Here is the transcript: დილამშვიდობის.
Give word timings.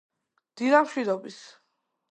დილამშვიდობის. 0.61 1.41